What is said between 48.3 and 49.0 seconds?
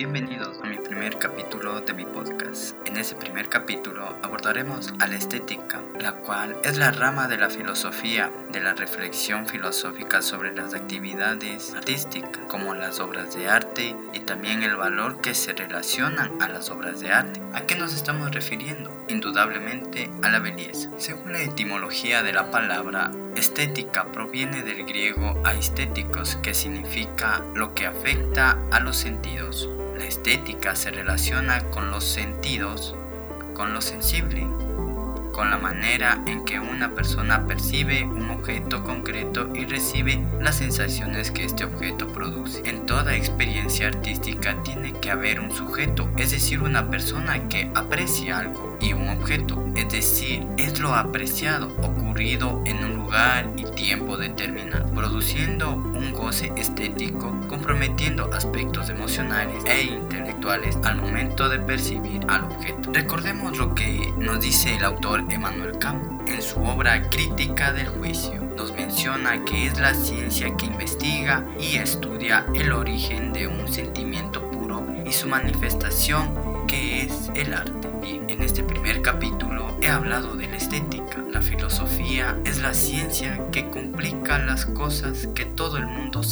algo y